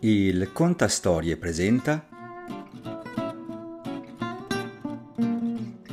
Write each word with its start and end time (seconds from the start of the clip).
Il 0.00 0.52
Contastorie 0.52 1.36
presenta 1.36 2.06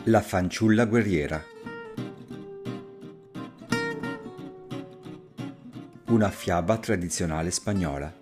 La 0.04 0.22
fanciulla 0.22 0.86
guerriera. 0.86 1.44
Una 6.10 6.30
fiaba 6.30 6.78
tradizionale 6.78 7.50
spagnola. 7.50 8.16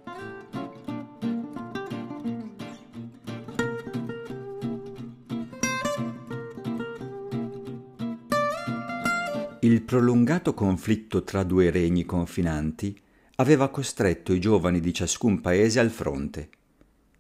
Il 9.60 9.82
prolungato 9.82 10.54
conflitto 10.54 11.26
tra 11.26 11.44
due 11.44 11.70
regni 11.72 12.06
confinanti 12.06 12.98
aveva 13.36 13.70
costretto 13.70 14.32
i 14.34 14.40
giovani 14.40 14.80
di 14.80 14.94
ciascun 14.94 15.42
paese 15.42 15.80
al 15.80 15.90
fronte. 15.90 16.50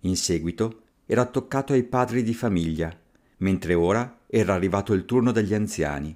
In 0.01 0.15
seguito 0.15 0.81
era 1.05 1.25
toccato 1.25 1.73
ai 1.73 1.83
padri 1.83 2.23
di 2.23 2.33
famiglia, 2.33 2.95
mentre 3.37 3.73
ora 3.73 4.19
era 4.27 4.53
arrivato 4.53 4.93
il 4.93 5.05
turno 5.05 5.31
degli 5.31 5.53
anziani. 5.53 6.15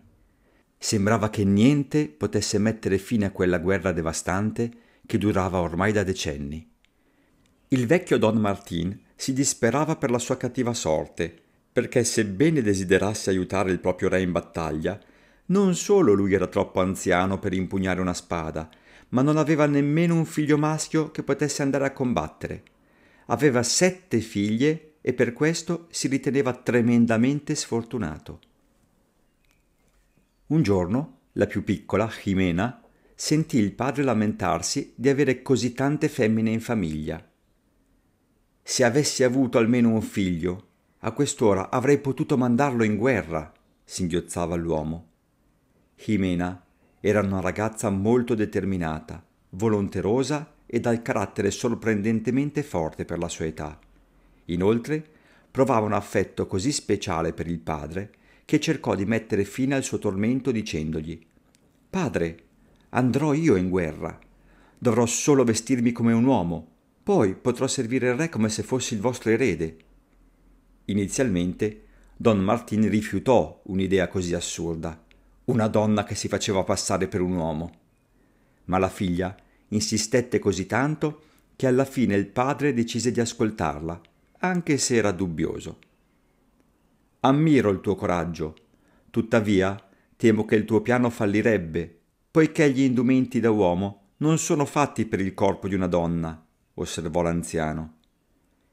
Sembrava 0.78 1.30
che 1.30 1.44
niente 1.44 2.08
potesse 2.08 2.60
mettere 2.60 3.00
fine 3.00 3.26
a 3.26 3.32
quella 3.32 3.58
guerra 3.58 3.92
devastante 3.92 4.72
che 5.06 5.18
durava 5.18 5.60
ormai 5.60 5.92
da 5.92 6.04
decenni. 6.04 6.70
Il 7.70 7.88
vecchio 7.88 8.18
Don 8.18 8.38
Martin 8.38 8.98
si 9.16 9.34
disperava 9.34 9.96
per 9.96 10.12
la 10.12 10.20
sua 10.20 10.38
cattiva 10.38 10.74
sorte, 10.74 11.36
perché 11.72 12.04
sebbene 12.04 12.62
desiderasse 12.62 13.30
aiutare 13.30 13.72
il 13.72 13.80
proprio 13.80 14.10
re 14.10 14.22
in 14.22 14.32
battaglia, 14.32 15.00
non 15.48 15.76
solo 15.76 16.14
lui 16.14 16.34
era 16.34 16.48
troppo 16.48 16.82
anziano 16.82 17.40
per 17.40 17.54
impugnare 17.54 18.00
una 18.00 18.14
spada, 18.14 18.70
ma 19.10 19.22
non 19.22 19.38
aveva 19.38 19.66
nemmeno 19.66 20.16
un 20.16 20.26
figlio 20.26 20.58
maschio 20.58 21.12
che 21.12 21.24
potesse 21.24 21.62
andare 21.62 21.86
a 21.86 21.94
combattere. 21.94 22.64
Aveva 23.28 23.64
sette 23.64 24.20
figlie 24.20 24.96
e 25.02 25.14
per 25.14 25.34
questo 25.34 25.88
si 25.90 26.08
riteneva 26.08 26.54
tremendamente 26.54 27.56
sfortunato. 27.56 28.40
Un 30.48 30.62
giorno, 30.62 31.20
la 31.34 31.46
più 31.46 31.64
piccola, 31.64 32.08
Jimena, 32.08 32.82
sentì 33.16 33.58
il 33.58 33.74
padre 33.74 34.04
lamentarsi 34.04 34.94
di 34.96 35.10
avere 35.10 35.42
così 35.42 35.74
tante 35.74 36.08
femmine 36.08 36.52
in 36.52 36.62
famiglia. 36.62 37.26
Se 38.62 38.84
avessi 38.84 39.24
avuto 39.24 39.58
almeno 39.58 39.90
un 39.90 40.02
figlio, 40.02 40.68
a 41.00 41.12
quest'ora 41.12 41.70
avrei 41.70 42.00
potuto 42.00 42.38
mandarlo 42.38 42.84
in 42.84 42.98
guerra, 42.98 43.52
singhiozzava 43.84 44.56
l'uomo. 44.56 45.12
Jimena 45.96 46.67
era 47.00 47.22
una 47.22 47.40
ragazza 47.40 47.90
molto 47.90 48.34
determinata, 48.34 49.24
volonterosa 49.52 50.56
e 50.66 50.80
dal 50.80 51.02
carattere 51.02 51.52
sorprendentemente 51.52 52.64
forte 52.64 53.06
per 53.06 53.20
la 53.20 53.30
sua 53.30 53.46
età. 53.46 53.80
Inoltre, 54.46 55.06
provava 55.52 55.86
un 55.86 55.94
affetto 55.94 56.48
così 56.48 56.72
speciale 56.72 57.34
per 57.34 57.48
il 57.48 57.60
padre 57.60 58.12
che 58.46 58.60
cercò 58.60 58.96
di 58.96 59.06
mettere 59.06 59.44
fine 59.44 59.76
al 59.76 59.84
suo 59.84 60.00
tormento 60.00 60.52
dicendogli 60.52 61.20
Padre, 61.90 62.38
andrò 62.90 63.34
io 63.34 63.56
in 63.56 63.70
guerra. 63.70 64.20
Dovrò 64.78 65.06
solo 65.06 65.44
vestirmi 65.44 65.92
come 65.92 66.14
un 66.14 66.26
uomo, 66.26 66.68
poi 67.02 67.36
potrò 67.36 67.66
servire 67.68 68.10
il 68.10 68.16
re 68.16 68.30
come 68.30 68.50
se 68.50 68.64
fossi 68.64 68.94
il 68.94 69.00
vostro 69.00 69.32
erede. 69.32 69.78
Inizialmente 70.86 71.84
Don 72.16 72.40
Martin 72.40 72.90
rifiutò 72.90 73.62
un'idea 73.66 74.08
così 74.08 74.34
assurda 74.34 75.06
una 75.48 75.68
donna 75.68 76.04
che 76.04 76.16
si 76.16 76.28
faceva 76.28 76.64
passare 76.64 77.08
per 77.08 77.22
un 77.22 77.36
uomo. 77.36 77.72
Ma 78.66 78.78
la 78.78 78.90
figlia 78.90 79.36
insistette 79.70 80.40
così 80.40 80.66
tanto 80.66 81.24
che 81.56 81.68
alla 81.68 81.86
fine 81.86 82.16
il 82.16 82.28
padre 82.28 82.74
decise 82.74 83.12
di 83.12 83.20
ascoltarla, 83.20 84.02
anche 84.40 84.78
se 84.78 84.96
era 84.96 85.12
dubbioso. 85.12 85.80
Ammiro 87.22 87.70
il 87.70 87.80
tuo 87.80 87.96
coraggio, 87.96 88.56
tuttavia 89.10 89.82
temo 90.16 90.46
che 90.46 90.56
il 90.56 90.66
tuo 90.66 90.82
piano 90.82 91.10
fallirebbe, 91.10 92.00
poiché 92.30 92.70
gli 92.70 92.82
indumenti 92.82 93.40
da 93.40 93.50
uomo 93.50 94.02
non 94.18 94.38
sono 94.38 94.66
fatti 94.66 95.06
per 95.06 95.22
il 95.22 95.34
corpo 95.34 95.68
di 95.68 95.76
una 95.76 95.88
donna, 95.88 96.46
osservò 96.76 97.22
l'anziano. 97.22 97.96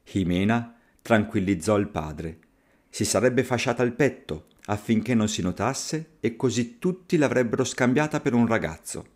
Jimena 0.03 0.75
tranquillizzò 1.01 1.77
il 1.77 1.87
padre. 1.87 2.39
Si 2.89 3.05
sarebbe 3.05 3.43
fasciata 3.43 3.81
il 3.83 3.93
petto, 3.93 4.47
affinché 4.65 5.13
non 5.13 5.27
si 5.27 5.41
notasse 5.41 6.17
e 6.19 6.35
così 6.35 6.79
tutti 6.79 7.17
l'avrebbero 7.17 7.63
scambiata 7.63 8.19
per 8.19 8.33
un 8.33 8.47
ragazzo. 8.47 9.13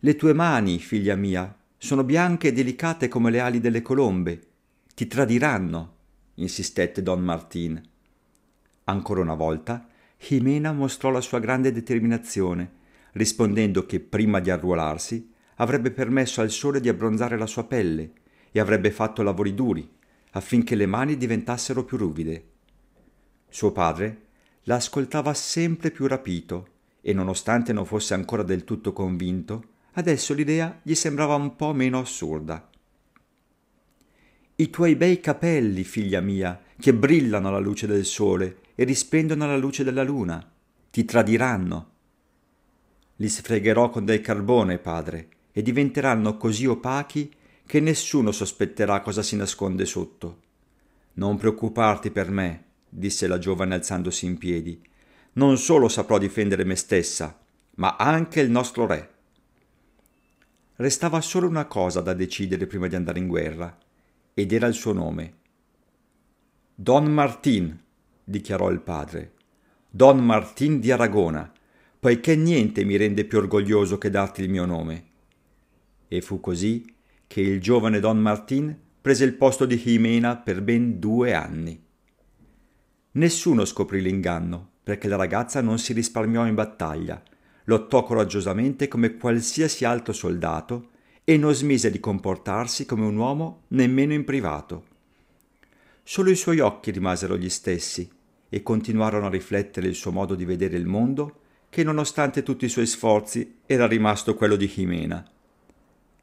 Le 0.00 0.16
tue 0.16 0.32
mani, 0.32 0.78
figlia 0.78 1.14
mia, 1.14 1.56
sono 1.78 2.04
bianche 2.04 2.48
e 2.48 2.52
delicate 2.52 3.08
come 3.08 3.30
le 3.30 3.40
ali 3.40 3.60
delle 3.60 3.82
colombe. 3.82 4.40
Ti 4.94 5.06
tradiranno, 5.06 5.96
insistette 6.34 7.02
don 7.02 7.22
Martin. 7.22 7.80
Ancora 8.84 9.20
una 9.20 9.34
volta, 9.34 9.86
Jimena 10.18 10.72
mostrò 10.72 11.10
la 11.10 11.20
sua 11.20 11.38
grande 11.38 11.72
determinazione, 11.72 12.82
rispondendo 13.12 13.86
che 13.86 14.00
prima 14.00 14.40
di 14.40 14.50
arruolarsi 14.50 15.32
avrebbe 15.56 15.90
permesso 15.90 16.40
al 16.40 16.50
sole 16.50 16.80
di 16.80 16.88
abbronzare 16.88 17.38
la 17.38 17.46
sua 17.46 17.64
pelle 17.64 18.12
e 18.50 18.60
avrebbe 18.60 18.90
fatto 18.90 19.22
lavori 19.22 19.54
duri, 19.54 19.88
affinché 20.32 20.74
le 20.74 20.86
mani 20.86 21.16
diventassero 21.16 21.84
più 21.84 21.96
ruvide. 21.96 22.52
Suo 23.54 23.70
padre 23.70 24.22
la 24.64 24.74
ascoltava 24.74 25.32
sempre 25.32 25.92
più 25.92 26.08
rapito 26.08 26.66
e 27.00 27.12
nonostante 27.12 27.72
non 27.72 27.86
fosse 27.86 28.12
ancora 28.12 28.42
del 28.42 28.64
tutto 28.64 28.92
convinto, 28.92 29.66
adesso 29.92 30.34
l'idea 30.34 30.80
gli 30.82 30.96
sembrava 30.96 31.36
un 31.36 31.54
po' 31.54 31.72
meno 31.72 32.00
assurda. 32.00 32.68
I 34.56 34.70
tuoi 34.70 34.96
bei 34.96 35.20
capelli, 35.20 35.84
figlia 35.84 36.20
mia, 36.20 36.60
che 36.76 36.92
brillano 36.92 37.46
alla 37.46 37.60
luce 37.60 37.86
del 37.86 38.04
sole 38.04 38.58
e 38.74 38.82
risplendono 38.82 39.44
alla 39.44 39.56
luce 39.56 39.84
della 39.84 40.02
luna, 40.02 40.44
ti 40.90 41.04
tradiranno. 41.04 41.90
Li 43.14 43.28
sfregherò 43.28 43.88
con 43.88 44.04
del 44.04 44.20
carbone, 44.20 44.78
padre, 44.78 45.28
e 45.52 45.62
diventeranno 45.62 46.36
così 46.36 46.66
opachi 46.66 47.32
che 47.64 47.78
nessuno 47.78 48.32
sospetterà 48.32 49.00
cosa 49.00 49.22
si 49.22 49.36
nasconde 49.36 49.84
sotto. 49.84 50.40
Non 51.12 51.36
preoccuparti 51.36 52.10
per 52.10 52.32
me, 52.32 52.64
disse 52.96 53.26
la 53.26 53.38
giovane 53.38 53.74
alzandosi 53.74 54.24
in 54.24 54.38
piedi. 54.38 54.80
Non 55.32 55.58
solo 55.58 55.88
saprò 55.88 56.16
difendere 56.16 56.64
me 56.64 56.76
stessa, 56.76 57.36
ma 57.76 57.96
anche 57.96 58.40
il 58.40 58.50
nostro 58.50 58.86
re. 58.86 59.10
Restava 60.76 61.20
solo 61.20 61.48
una 61.48 61.66
cosa 61.66 62.00
da 62.00 62.14
decidere 62.14 62.66
prima 62.66 62.86
di 62.86 62.94
andare 62.94 63.18
in 63.18 63.26
guerra, 63.26 63.76
ed 64.32 64.52
era 64.52 64.68
il 64.68 64.74
suo 64.74 64.92
nome. 64.92 65.34
Don 66.74 67.06
Martin, 67.06 67.76
dichiarò 68.22 68.70
il 68.70 68.80
padre. 68.80 69.32
Don 69.90 70.24
Martin 70.24 70.78
di 70.78 70.92
Aragona, 70.92 71.52
poiché 71.98 72.36
niente 72.36 72.84
mi 72.84 72.96
rende 72.96 73.24
più 73.24 73.38
orgoglioso 73.38 73.98
che 73.98 74.10
darti 74.10 74.42
il 74.42 74.50
mio 74.50 74.66
nome. 74.66 75.04
E 76.06 76.20
fu 76.20 76.38
così 76.38 76.94
che 77.26 77.40
il 77.40 77.60
giovane 77.60 77.98
Don 77.98 78.18
Martin 78.18 78.76
prese 79.00 79.24
il 79.24 79.34
posto 79.34 79.66
di 79.66 79.76
Jimena 79.76 80.36
per 80.36 80.62
ben 80.62 81.00
due 81.00 81.34
anni. 81.34 81.83
Nessuno 83.16 83.64
scoprì 83.64 84.00
l'inganno, 84.00 84.70
perché 84.82 85.06
la 85.06 85.14
ragazza 85.14 85.60
non 85.60 85.78
si 85.78 85.92
risparmiò 85.92 86.46
in 86.46 86.54
battaglia, 86.54 87.22
lottò 87.64 88.02
coraggiosamente 88.02 88.88
come 88.88 89.16
qualsiasi 89.16 89.84
altro 89.84 90.12
soldato 90.12 90.88
e 91.22 91.36
non 91.36 91.54
smise 91.54 91.92
di 91.92 92.00
comportarsi 92.00 92.84
come 92.86 93.06
un 93.06 93.16
uomo 93.16 93.62
nemmeno 93.68 94.14
in 94.14 94.24
privato. 94.24 94.86
Solo 96.02 96.30
i 96.30 96.34
suoi 96.34 96.58
occhi 96.58 96.90
rimasero 96.90 97.36
gli 97.36 97.48
stessi 97.48 98.10
e 98.48 98.62
continuarono 98.64 99.26
a 99.26 99.30
riflettere 99.30 99.86
il 99.86 99.94
suo 99.94 100.10
modo 100.10 100.34
di 100.34 100.44
vedere 100.44 100.76
il 100.76 100.86
mondo, 100.86 101.40
che 101.70 101.84
nonostante 101.84 102.42
tutti 102.42 102.64
i 102.64 102.68
suoi 102.68 102.86
sforzi 102.86 103.60
era 103.64 103.86
rimasto 103.86 104.34
quello 104.34 104.56
di 104.56 104.66
Jimena. 104.66 105.24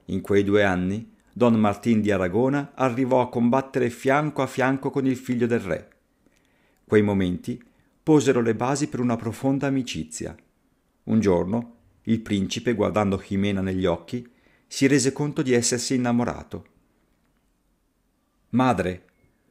In 0.07 0.19
quei 0.19 0.44
due 0.44 0.63
anni, 0.63 1.09
Don 1.31 1.53
Martin 1.53 2.01
di 2.01 2.11
Aragona 2.11 2.73
arrivò 2.75 3.21
a 3.21 3.29
combattere 3.29 3.89
fianco 3.89 4.41
a 4.41 4.47
fianco 4.47 4.89
con 4.89 5.05
il 5.05 5.15
figlio 5.15 5.47
del 5.47 5.61
re. 5.61 5.90
Quei 6.91 7.03
momenti 7.03 7.57
posero 8.03 8.41
le 8.41 8.53
basi 8.53 8.89
per 8.89 8.99
una 8.99 9.15
profonda 9.15 9.65
amicizia. 9.65 10.35
Un 11.03 11.21
giorno, 11.21 11.75
il 12.01 12.19
principe, 12.19 12.73
guardando 12.73 13.15
Jimena 13.15 13.61
negli 13.61 13.85
occhi, 13.85 14.29
si 14.67 14.88
rese 14.88 15.13
conto 15.13 15.41
di 15.41 15.53
essersi 15.53 15.95
innamorato. 15.95 16.65
Madre, 18.49 19.05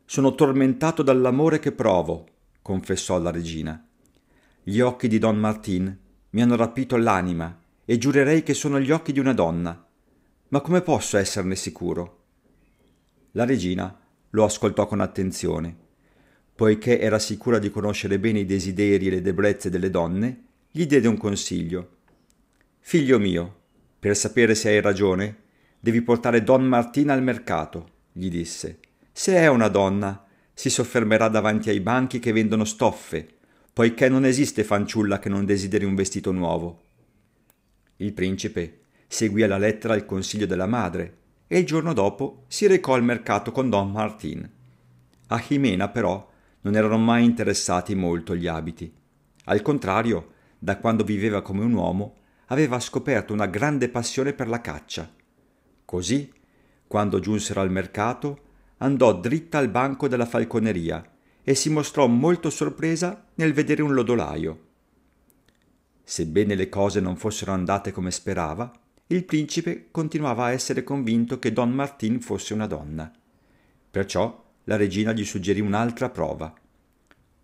sono 0.04 0.34
tormentato 0.34 1.02
dall'amore 1.02 1.60
che 1.60 1.72
provo, 1.72 2.26
confessò 2.60 3.18
la 3.18 3.30
regina. 3.30 3.88
Gli 4.62 4.80
occhi 4.80 5.08
di 5.08 5.16
Don 5.16 5.38
Martin 5.38 5.98
mi 6.28 6.42
hanno 6.42 6.56
rapito 6.56 6.98
l'anima 6.98 7.58
e 7.86 7.96
giurerei 7.96 8.42
che 8.42 8.52
sono 8.52 8.78
gli 8.78 8.90
occhi 8.90 9.12
di 9.12 9.18
una 9.18 9.32
donna. 9.32 9.82
Ma 10.48 10.60
come 10.60 10.82
posso 10.82 11.16
esserne 11.16 11.56
sicuro? 11.56 12.24
La 13.30 13.46
regina 13.46 13.98
lo 14.28 14.44
ascoltò 14.44 14.86
con 14.86 15.00
attenzione 15.00 15.88
poiché 16.60 17.00
era 17.00 17.18
sicura 17.18 17.58
di 17.58 17.70
conoscere 17.70 18.18
bene 18.18 18.40
i 18.40 18.44
desideri 18.44 19.06
e 19.06 19.10
le 19.10 19.22
debolezze 19.22 19.70
delle 19.70 19.88
donne, 19.88 20.42
gli 20.70 20.84
diede 20.84 21.08
un 21.08 21.16
consiglio. 21.16 22.00
Figlio 22.80 23.18
mio, 23.18 23.60
per 23.98 24.14
sapere 24.14 24.54
se 24.54 24.68
hai 24.68 24.82
ragione, 24.82 25.36
devi 25.80 26.02
portare 26.02 26.44
Don 26.44 26.62
Martin 26.62 27.08
al 27.08 27.22
mercato, 27.22 27.92
gli 28.12 28.28
disse. 28.28 28.78
Se 29.10 29.34
è 29.36 29.46
una 29.46 29.68
donna, 29.68 30.22
si 30.52 30.68
soffermerà 30.68 31.28
davanti 31.28 31.70
ai 31.70 31.80
banchi 31.80 32.18
che 32.18 32.30
vendono 32.30 32.66
stoffe, 32.66 33.26
poiché 33.72 34.10
non 34.10 34.26
esiste 34.26 34.62
fanciulla 34.62 35.18
che 35.18 35.30
non 35.30 35.46
desideri 35.46 35.86
un 35.86 35.94
vestito 35.94 36.30
nuovo. 36.30 36.82
Il 37.96 38.12
principe 38.12 38.80
seguì 39.06 39.44
alla 39.44 39.56
lettera 39.56 39.94
il 39.94 40.04
consiglio 40.04 40.44
della 40.44 40.66
madre 40.66 41.16
e 41.46 41.58
il 41.58 41.64
giorno 41.64 41.94
dopo 41.94 42.44
si 42.48 42.66
recò 42.66 42.92
al 42.92 43.02
mercato 43.02 43.50
con 43.50 43.70
Don 43.70 43.90
Martin. 43.90 44.46
A 45.28 45.38
Jimena 45.38 45.88
però 45.88 46.28
non 46.62 46.76
erano 46.76 46.98
mai 46.98 47.24
interessati 47.24 47.94
molto 47.94 48.36
gli 48.36 48.46
abiti. 48.46 48.92
Al 49.44 49.62
contrario, 49.62 50.32
da 50.58 50.78
quando 50.78 51.04
viveva 51.04 51.42
come 51.42 51.64
un 51.64 51.72
uomo, 51.72 52.16
aveva 52.46 52.78
scoperto 52.80 53.32
una 53.32 53.46
grande 53.46 53.88
passione 53.88 54.32
per 54.32 54.48
la 54.48 54.60
caccia. 54.60 55.10
Così, 55.84 56.32
quando 56.86 57.20
giunsero 57.20 57.60
al 57.60 57.70
mercato, 57.70 58.48
andò 58.78 59.18
dritta 59.18 59.58
al 59.58 59.68
banco 59.68 60.08
della 60.08 60.26
falconeria 60.26 61.04
e 61.42 61.54
si 61.54 61.70
mostrò 61.70 62.06
molto 62.06 62.50
sorpresa 62.50 63.26
nel 63.34 63.52
vedere 63.52 63.82
un 63.82 63.94
lodolaio. 63.94 64.68
Sebbene 66.02 66.54
le 66.54 66.68
cose 66.68 67.00
non 67.00 67.16
fossero 67.16 67.52
andate 67.52 67.92
come 67.92 68.10
sperava, 68.10 68.70
il 69.06 69.24
principe 69.24 69.88
continuava 69.90 70.44
a 70.46 70.52
essere 70.52 70.84
convinto 70.84 71.38
che 71.38 71.52
Don 71.52 71.70
Martin 71.70 72.20
fosse 72.20 72.52
una 72.52 72.66
donna. 72.66 73.10
Perciò 73.90 74.49
la 74.70 74.76
regina 74.76 75.12
gli 75.12 75.24
suggerì 75.24 75.58
un'altra 75.58 76.10
prova. 76.10 76.54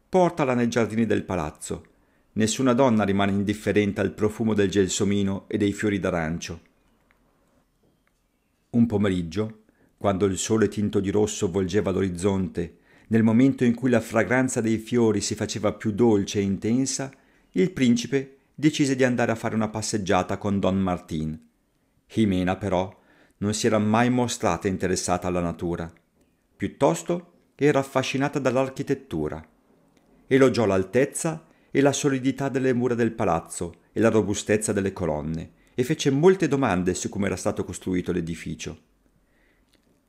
Portala 0.09 0.55
nei 0.55 0.69
giardini 0.69 1.07
del 1.07 1.25
palazzo. 1.25 1.87
Nessuna 2.35 2.73
donna 2.73 3.03
rimane 3.03 3.33
indifferente 3.33 4.01
al 4.01 4.13
profumo 4.13 4.55
del 4.55 4.71
gelsomino 4.71 5.47
e 5.49 5.59
dei 5.59 5.73
fiori 5.73 5.99
d'arancio. 5.99 6.61
Un 8.71 8.87
pomeriggio, 8.87 9.63
quando 9.97 10.27
il 10.27 10.39
sole 10.39 10.69
tinto 10.69 11.01
di 11.01 11.11
rosso 11.11 11.51
volgeva 11.51 11.91
l'orizzonte, 11.91 12.77
nel 13.09 13.25
momento 13.25 13.65
in 13.65 13.75
cui 13.75 13.91
la 13.91 14.01
fragranza 14.01 14.61
dei 14.61 14.79
fiori 14.79 15.21
si 15.21 15.35
faceva 15.35 15.73
più 15.73 15.91
dolce 15.91 16.39
e 16.39 16.43
intensa, 16.43 17.11
il 17.53 17.73
principe 17.73 18.37
decise 18.55 18.95
di 18.95 19.03
andare 19.03 19.33
a 19.33 19.37
fare 19.37 19.57
una 19.57 19.69
passeggiata 19.69 20.39
con 20.39 20.61
Don 20.61 20.79
Martin. 20.79 21.37
Jimena, 22.07 22.55
però, 22.55 22.97
non 23.39 23.53
si 23.53 23.67
era 23.67 23.79
mai 23.79 24.11
mostrata 24.11 24.69
interessata 24.69 25.27
alla 25.27 25.41
natura. 25.41 25.93
Piuttosto 26.57 27.33
era 27.55 27.81
affascinata 27.81 28.39
dall'architettura. 28.39 29.47
Elogiò 30.27 30.65
l'altezza 30.65 31.47
e 31.71 31.83
la 31.83 31.93
solidità 31.93 32.49
delle 32.49 32.73
mura 32.73 32.95
del 32.95 33.13
palazzo 33.13 33.75
e 33.93 34.01
la 34.01 34.09
robustezza 34.09 34.73
delle 34.73 34.95
colonne 34.95 35.51
e 35.75 35.85
fece 35.85 36.11
molte 36.11 36.49
domande 36.49 36.95
su 36.95 37.11
come 37.11 37.27
era 37.27 37.37
stato 37.37 37.63
costruito 37.63 38.11
l'edificio. 38.11 38.79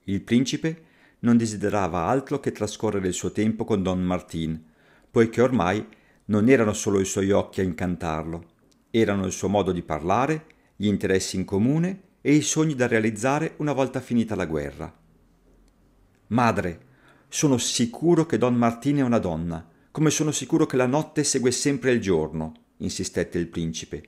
Il 0.05 0.21
principe 0.21 0.83
non 1.19 1.35
desiderava 1.35 2.05
altro 2.05 2.39
che 2.39 2.53
trascorrere 2.53 3.09
il 3.09 3.13
suo 3.13 3.33
tempo 3.33 3.65
con 3.65 3.83
Don 3.83 4.01
Martin, 4.01 4.63
poiché 5.11 5.41
ormai 5.41 5.85
non 6.25 6.47
erano 6.47 6.71
solo 6.71 7.01
i 7.01 7.05
suoi 7.05 7.31
occhi 7.31 7.59
a 7.59 7.65
incantarlo, 7.65 8.45
erano 8.89 9.25
il 9.25 9.33
suo 9.33 9.49
modo 9.49 9.73
di 9.73 9.81
parlare, 9.81 10.45
gli 10.77 10.87
interessi 10.87 11.35
in 11.35 11.43
comune 11.43 12.03
e 12.21 12.33
i 12.33 12.41
sogni 12.41 12.73
da 12.73 12.87
realizzare 12.87 13.55
una 13.57 13.73
volta 13.73 13.99
finita 13.99 14.33
la 14.35 14.45
guerra. 14.45 15.05
Madre, 16.27 16.85
sono 17.29 17.57
sicuro 17.57 18.25
che 18.25 18.37
Don 18.37 18.55
Martin 18.55 18.97
è 18.97 19.01
una 19.01 19.19
donna, 19.19 19.65
come 19.91 20.09
sono 20.09 20.31
sicuro 20.31 20.65
che 20.65 20.75
la 20.75 20.85
notte 20.85 21.23
segue 21.23 21.51
sempre 21.51 21.91
il 21.91 22.01
giorno, 22.01 22.53
insistette 22.77 23.37
il 23.37 23.47
principe. 23.47 24.03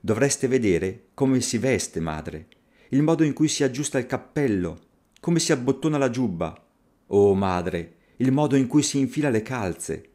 Dovreste 0.00 0.48
vedere 0.48 1.08
come 1.12 1.40
si 1.40 1.58
veste, 1.58 2.00
madre, 2.00 2.48
il 2.90 3.02
modo 3.02 3.24
in 3.24 3.34
cui 3.34 3.48
si 3.48 3.62
aggiusta 3.62 3.98
il 3.98 4.06
cappello, 4.06 4.78
come 5.20 5.38
si 5.38 5.52
abbottona 5.52 5.98
la 5.98 6.08
giubba. 6.08 6.66
Oh, 7.08 7.34
madre, 7.34 7.96
il 8.16 8.32
modo 8.32 8.56
in 8.56 8.66
cui 8.66 8.82
si 8.82 8.98
infila 8.98 9.28
le 9.28 9.42
calze. 9.42 10.08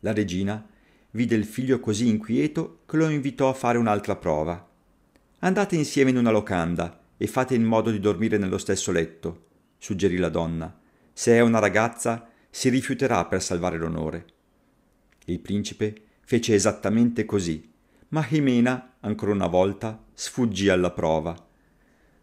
La 0.00 0.12
regina 0.12 0.64
vide 1.12 1.34
il 1.36 1.44
figlio 1.44 1.80
così 1.80 2.06
inquieto 2.06 2.80
che 2.86 2.98
lo 2.98 3.08
invitò 3.08 3.48
a 3.48 3.54
fare 3.54 3.78
un'altra 3.78 4.16
prova. 4.16 4.68
Andate 5.38 5.76
insieme 5.76 6.10
in 6.10 6.18
una 6.18 6.30
locanda 6.30 7.00
e 7.16 7.26
fate 7.26 7.54
in 7.54 7.64
modo 7.64 7.90
di 7.90 8.00
dormire 8.00 8.36
nello 8.36 8.58
stesso 8.58 8.92
letto, 8.92 9.44
suggerì 9.84 10.16
la 10.16 10.30
donna. 10.30 10.74
Se 11.12 11.34
è 11.34 11.40
una 11.40 11.58
ragazza, 11.58 12.26
si 12.48 12.70
rifiuterà 12.70 13.26
per 13.26 13.42
salvare 13.42 13.76
l'onore. 13.76 14.24
Il 15.26 15.40
principe 15.40 15.94
fece 16.24 16.54
esattamente 16.54 17.26
così, 17.26 17.70
ma 18.08 18.22
Jimena, 18.22 18.94
ancora 19.00 19.32
una 19.32 19.46
volta, 19.46 20.02
sfuggì 20.14 20.70
alla 20.70 20.90
prova. 20.90 21.36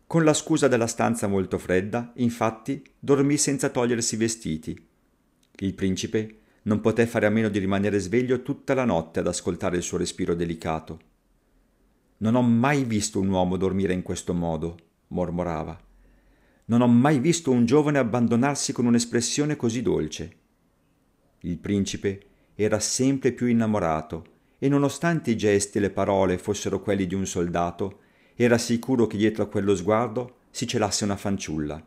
Con 0.07 0.23
la 0.23 0.33
scusa 0.33 0.67
della 0.67 0.87
stanza 0.87 1.27
molto 1.27 1.59
fredda, 1.59 2.11
infatti, 2.15 2.83
dormì 2.97 3.37
senza 3.37 3.69
togliersi 3.69 4.15
i 4.15 4.17
vestiti. 4.17 4.87
Il 5.57 5.75
principe 5.75 6.39
non 6.63 6.81
poté 6.81 7.05
fare 7.05 7.27
a 7.27 7.29
meno 7.29 7.49
di 7.49 7.59
rimanere 7.59 7.99
sveglio 7.99 8.41
tutta 8.41 8.73
la 8.73 8.85
notte 8.85 9.19
ad 9.19 9.27
ascoltare 9.27 9.77
il 9.77 9.83
suo 9.83 9.99
respiro 9.99 10.33
delicato. 10.33 10.99
Non 12.17 12.33
ho 12.33 12.41
mai 12.41 12.85
visto 12.85 13.19
un 13.19 13.29
uomo 13.29 13.55
dormire 13.55 13.93
in 13.93 14.01
questo 14.01 14.33
modo, 14.33 14.77
mormorava. 15.09 15.89
Non 16.71 16.79
ho 16.79 16.87
mai 16.87 17.19
visto 17.19 17.51
un 17.51 17.65
giovane 17.65 17.97
abbandonarsi 17.97 18.71
con 18.71 18.85
un'espressione 18.85 19.57
così 19.57 19.81
dolce. 19.81 20.37
Il 21.39 21.57
principe 21.57 22.21
era 22.55 22.79
sempre 22.79 23.33
più 23.33 23.47
innamorato 23.47 24.23
e 24.57 24.69
nonostante 24.69 25.31
i 25.31 25.35
gesti 25.35 25.79
e 25.79 25.81
le 25.81 25.89
parole 25.89 26.37
fossero 26.37 26.79
quelli 26.79 27.07
di 27.07 27.13
un 27.13 27.25
soldato, 27.25 27.99
era 28.35 28.57
sicuro 28.57 29.05
che 29.05 29.17
dietro 29.17 29.43
a 29.43 29.47
quello 29.47 29.75
sguardo 29.75 30.37
si 30.49 30.65
celasse 30.65 31.03
una 31.03 31.17
fanciulla. 31.17 31.85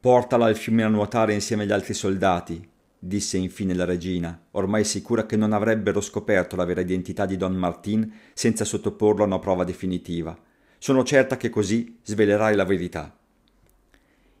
Portala 0.00 0.46
al 0.46 0.56
fiume 0.56 0.82
a 0.82 0.88
nuotare 0.88 1.34
insieme 1.34 1.64
agli 1.64 1.72
altri 1.72 1.92
soldati, 1.92 2.66
disse 2.98 3.36
infine 3.36 3.74
la 3.74 3.84
regina, 3.84 4.42
ormai 4.52 4.84
sicura 4.84 5.26
che 5.26 5.36
non 5.36 5.52
avrebbero 5.52 6.00
scoperto 6.00 6.56
la 6.56 6.64
vera 6.64 6.80
identità 6.80 7.26
di 7.26 7.36
Don 7.36 7.54
Martin 7.54 8.10
senza 8.32 8.64
sottoporlo 8.64 9.22
a 9.22 9.26
una 9.26 9.38
prova 9.38 9.64
definitiva. 9.64 10.34
Sono 10.78 11.04
certa 11.04 11.36
che 11.36 11.50
così 11.50 11.98
svelerai 12.02 12.56
la 12.56 12.64
verità. 12.64 13.18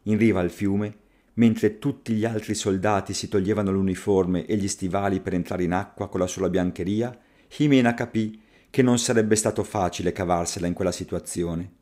In 0.04 0.18
riva 0.18 0.40
al 0.40 0.50
fiume, 0.50 0.96
mentre 1.34 1.78
tutti 1.78 2.14
gli 2.14 2.24
altri 2.24 2.54
soldati 2.54 3.12
si 3.12 3.28
toglievano 3.28 3.70
l'uniforme 3.70 4.46
e 4.46 4.56
gli 4.56 4.68
stivali 4.68 5.20
per 5.20 5.34
entrare 5.34 5.64
in 5.64 5.72
acqua 5.72 6.08
con 6.08 6.20
la 6.20 6.26
sola 6.26 6.48
biancheria, 6.48 7.16
Jimena 7.48 7.94
capì 7.94 8.40
che 8.70 8.82
non 8.82 8.98
sarebbe 8.98 9.36
stato 9.36 9.62
facile 9.62 10.12
cavarsela 10.12 10.66
in 10.66 10.74
quella 10.74 10.92
situazione. 10.92 11.72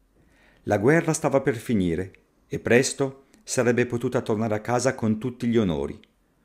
La 0.65 0.79
guerra 0.79 1.13
stava 1.13 1.41
per 1.41 1.57
finire 1.57 2.13
e 2.47 2.59
presto 2.59 3.25
sarebbe 3.43 3.87
potuta 3.87 4.21
tornare 4.21 4.55
a 4.55 4.61
casa 4.61 4.95
con 4.95 5.19
tutti 5.19 5.47
gli 5.47 5.57
onori. 5.57 5.99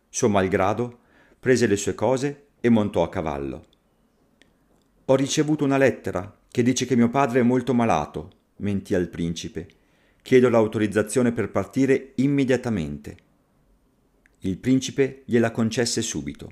Suo 0.09 0.29
malgrado 0.29 0.99
prese 1.39 1.67
le 1.67 1.75
sue 1.75 1.93
cose 1.93 2.47
e 2.59 2.69
montò 2.69 3.03
a 3.03 3.09
cavallo. 3.09 3.65
Ho 5.05 5.15
ricevuto 5.15 5.63
una 5.63 5.77
lettera 5.77 6.39
che 6.49 6.63
dice 6.63 6.85
che 6.85 6.95
mio 6.95 7.09
padre 7.09 7.41
è 7.41 7.43
molto 7.43 7.73
malato, 7.73 8.31
mentì 8.57 8.95
al 8.95 9.09
principe. 9.09 9.67
Chiedo 10.27 10.49
l'autorizzazione 10.49 11.31
per 11.31 11.49
partire 11.51 12.11
immediatamente. 12.15 13.15
Il 14.39 14.57
principe 14.57 15.21
gliela 15.23 15.51
concesse 15.51 16.01
subito. 16.01 16.51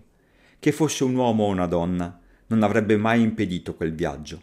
Che 0.59 0.71
fosse 0.71 1.03
un 1.03 1.13
uomo 1.13 1.43
o 1.43 1.49
una 1.49 1.65
donna, 1.65 2.17
non 2.47 2.63
avrebbe 2.63 2.95
mai 2.95 3.21
impedito 3.21 3.75
quel 3.75 3.93
viaggio. 3.93 4.41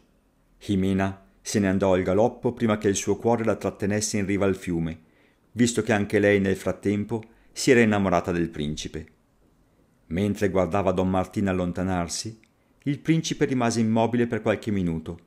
Jimena 0.58 1.28
se 1.40 1.60
ne 1.60 1.68
andò 1.68 1.94
al 1.94 2.02
galoppo 2.02 2.52
prima 2.52 2.76
che 2.76 2.88
il 2.88 2.94
suo 2.94 3.16
cuore 3.16 3.42
la 3.42 3.56
trattenesse 3.56 4.18
in 4.18 4.26
riva 4.26 4.44
al 4.44 4.54
fiume, 4.54 5.00
visto 5.52 5.80
che 5.80 5.94
anche 5.94 6.18
lei 6.18 6.38
nel 6.38 6.56
frattempo 6.56 7.22
si 7.52 7.70
era 7.70 7.80
innamorata 7.80 8.32
del 8.32 8.50
principe. 8.50 9.06
Mentre 10.08 10.50
guardava 10.50 10.92
Don 10.92 11.08
Martino 11.08 11.48
allontanarsi, 11.48 12.38
il 12.82 12.98
principe 12.98 13.46
rimase 13.46 13.80
immobile 13.80 14.26
per 14.26 14.42
qualche 14.42 14.70
minuto. 14.70 15.18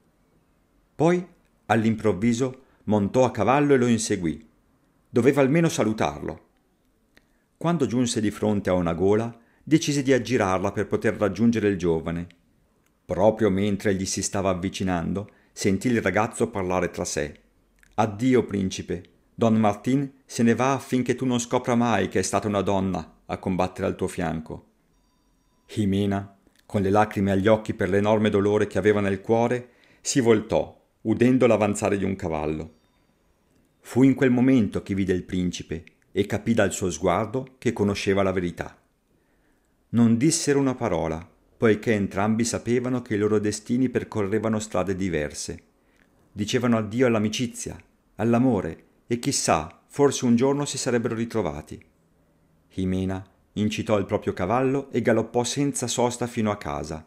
Poi, 0.94 1.26
all'improvviso, 1.66 2.65
montò 2.86 3.24
a 3.24 3.32
cavallo 3.32 3.74
e 3.74 3.78
lo 3.78 3.88
inseguì. 3.88 4.46
Doveva 5.10 5.42
almeno 5.42 5.70
salutarlo. 5.70 6.44
Quando 7.58 7.86
giunse 7.86 8.20
di 8.20 8.32
fronte 8.32 8.70
a 8.70 8.74
una 8.74 8.94
gola, 8.94 9.34
decise 9.64 10.04
di 10.04 10.14
aggirarla 10.14 10.72
per 10.72 10.88
poter 10.88 11.16
raggiungere 11.16 11.70
il 11.70 11.78
giovane. 11.78 12.28
Proprio 13.06 13.50
mentre 13.50 13.96
gli 13.96 14.06
si 14.06 14.22
stava 14.22 14.50
avvicinando, 14.50 15.30
sentì 15.52 15.88
il 15.88 16.02
ragazzo 16.02 16.50
parlare 16.50 16.90
tra 16.90 17.06
sé. 17.06 17.40
Addio, 17.96 18.44
principe. 18.46 19.04
Don 19.34 19.56
Martin 19.56 20.12
se 20.26 20.44
ne 20.44 20.56
va 20.56 20.74
affinché 20.74 21.16
tu 21.16 21.26
non 21.26 21.40
scopra 21.40 21.76
mai 21.76 22.08
che 22.08 22.20
è 22.20 22.22
stata 22.22 22.48
una 22.48 22.62
donna 22.62 23.20
a 23.26 23.38
combattere 23.38 23.88
al 23.88 23.96
tuo 23.96 24.08
fianco. 24.08 24.66
Jimena, 25.68 26.38
con 26.66 26.82
le 26.82 26.90
lacrime 26.90 27.32
agli 27.32 27.48
occhi 27.48 27.74
per 27.74 27.90
l'enorme 27.90 28.30
dolore 28.30 28.68
che 28.68 28.78
aveva 28.78 29.02
nel 29.02 29.22
cuore, 29.22 29.70
si 30.02 30.20
voltò, 30.20 30.85
udendo 31.06 31.48
l'avanzare 31.48 31.98
di 31.98 32.04
un 32.04 32.16
cavallo. 32.16 32.74
Fu 33.80 34.04
in 34.04 34.16
quel 34.16 34.32
momento 34.32 34.82
che 34.82 34.96
vide 34.96 35.14
il 35.14 35.24
principe 35.24 35.84
e 36.12 36.26
capì 36.26 36.54
dal 36.54 36.72
suo 36.72 36.90
sguardo 36.90 37.56
che 37.58 37.74
conosceva 37.74 38.24
la 38.24 38.32
verità. 38.32 38.78
Non 39.90 40.18
dissero 40.18 40.60
una 40.60 40.76
parola, 40.76 41.28
poiché 41.58 41.94
entrambi 41.94 42.44
sapevano 42.44 43.02
che 43.02 43.16
i 43.16 43.18
loro 43.18 43.40
destini 43.40 43.90
percorrevano 43.90 44.60
strade 44.60 44.96
diverse. 44.96 45.64
Dicevano 46.32 46.78
addio 46.78 47.08
all'amicizia, 47.08 47.78
all'amore 48.16 48.84
e 49.08 49.20
chissà, 49.20 49.84
forse 49.88 50.26
un 50.26 50.36
giorno 50.36 50.66
si 50.66 50.78
sarebbero 50.78 51.16
ritrovati. 51.16 51.84
Jimena 52.74 53.24
incitò 53.54 53.98
il 54.00 54.06
proprio 54.06 54.34
cavallo 54.34 54.92
e 54.92 55.02
galoppò 55.02 55.44
senza 55.44 55.88
sosta 55.88 56.26
fino 56.28 56.52
a 56.52 56.58
casa. 56.58 57.06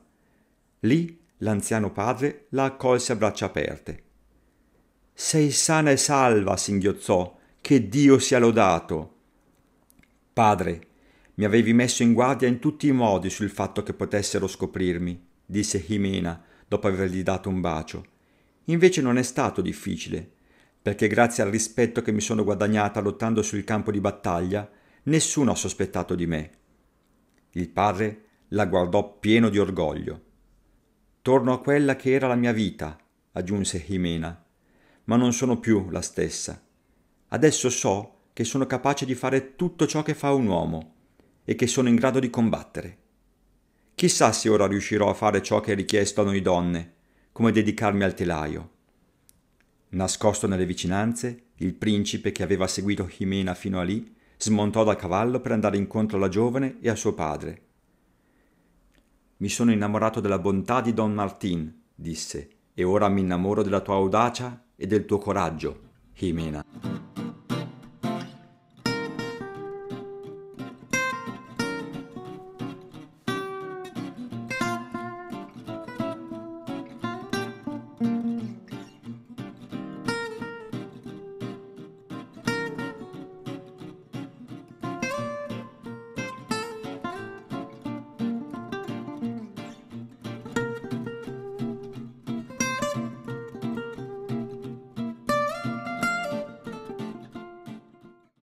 Lì 0.81 1.19
l'anziano 1.39 1.93
padre 1.93 2.47
la 2.51 2.65
accolse 2.65 3.13
a 3.13 3.17
braccia 3.17 3.47
aperte. 3.47 4.03
Sei 5.13 5.51
sana 5.51 5.91
e 5.91 5.97
salva, 5.97 6.57
singhiozzò, 6.57 7.37
che 7.61 7.89
Dio 7.89 8.19
sia 8.19 8.39
lodato. 8.39 9.17
Padre, 10.33 10.87
mi 11.35 11.45
avevi 11.45 11.73
messo 11.73 12.03
in 12.03 12.13
guardia 12.13 12.49
in 12.49 12.59
tutti 12.59 12.87
i 12.87 12.93
modi 12.93 13.31
sul 13.31 13.51
fatto 13.51 13.83
che 13.83 13.95
potessero 13.95 14.47
scoprirmi, 14.47 15.27
disse 15.45 15.81
Jimena 15.81 16.43
dopo 16.67 16.87
avergli 16.87 17.23
dato 17.23 17.49
un 17.49 17.61
bacio. 17.61 18.07
Invece 18.65 19.01
non 19.01 19.19
è 19.19 19.23
stato 19.23 19.61
difficile, 19.61 20.31
perché 20.81 21.09
grazie 21.09 21.43
al 21.43 21.51
rispetto 21.51 22.03
che 22.03 22.13
mi 22.13 22.21
sono 22.21 22.45
guadagnata 22.45 23.01
lottando 23.01 23.43
sul 23.43 23.65
campo 23.65 23.91
di 23.91 24.01
battaglia, 24.01 24.69
nessuno 25.05 25.53
ha 25.53 25.57
sospettato 25.57 26.15
di 26.15 26.27
me. 26.27 26.51
Il 27.53 27.69
padre 27.71 28.25
la 28.49 28.67
guardò 28.67 29.19
pieno 29.19 29.49
di 29.49 29.59
orgoglio. 29.59 30.23
Torno 31.29 31.53
a 31.53 31.61
quella 31.61 31.95
che 31.95 32.13
era 32.13 32.27
la 32.27 32.37
mia 32.37 32.53
vita, 32.53 32.97
aggiunse 33.33 33.85
Jimena, 33.87 34.47
ma 35.05 35.17
non 35.17 35.35
sono 35.35 35.61
più 35.61 35.91
la 35.91 36.01
stessa. 36.01 36.59
Adesso 37.29 37.69
so 37.69 38.21
che 38.33 38.45
sono 38.45 38.65
capace 38.65 39.05
di 39.05 39.15
fare 39.15 39.55
tutto 39.55 39.87
ciò 39.87 40.03
che 40.03 40.15
fa 40.15 40.33
un 40.33 40.47
uomo 40.47 40.95
e 41.45 41.55
che 41.55 41.67
sono 41.67 41.91
in 41.91 41.97
grado 41.97 42.19
di 42.19 42.31
combattere. 42.31 42.99
Chissà 43.95 44.33
se 44.33 44.49
ora 44.49 44.67
riuscirò 44.67 45.11
a 45.11 45.13
fare 45.13 45.43
ciò 45.43 45.61
che 45.61 45.73
è 45.73 45.75
richiesto 45.75 46.23
a 46.23 46.25
noi 46.25 46.41
donne, 46.41 46.95
come 47.33 47.53
dedicarmi 47.53 48.05
al 48.05 48.15
telaio. 48.15 48.71
Nascosto 49.91 50.47
nelle 50.47 50.65
vicinanze, 50.65 51.49
il 51.57 51.75
principe 51.75 52.33
che 52.33 52.43
aveva 52.43 52.67
seguito 52.67 53.05
Jimena 53.05 53.53
fino 53.53 53.79
a 53.79 53.83
lì 53.83 54.17
smontò 54.39 54.83
dal 54.83 54.97
cavallo 54.97 55.43
per 55.43 55.53
andare 55.53 55.77
incontro 55.77 56.17
alla 56.17 56.31
giovane 56.31 56.79
e 56.81 56.89
a 56.89 56.95
suo 56.95 57.13
padre. 57.13 57.67
Mi 59.41 59.49
sono 59.49 59.71
innamorato 59.71 60.19
della 60.19 60.41
bontà 60.41 60.81
di 60.81 60.93
Don 60.93 61.15
Martin, 61.15 61.73
disse, 61.95 62.49
e 62.75 62.83
ora 62.83 63.09
mi 63.09 63.21
innamoro 63.21 63.63
della 63.63 63.79
tua 63.79 63.95
audacia 63.95 64.65
e 64.75 64.85
del 64.89 65.05
tuo 65.05 65.19
coraggio, 65.19 65.81
Jimena. 66.13 66.65